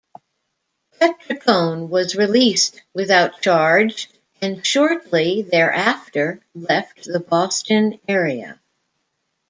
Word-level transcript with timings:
Petricone 0.99 1.87
was 1.89 2.15
released 2.15 2.81
without 2.91 3.39
charge, 3.43 4.09
and 4.41 4.65
shortly 4.65 5.43
thereafter 5.43 6.41
left 6.55 7.03
the 7.03 7.19
Boston 7.19 7.99
area. 8.07 8.59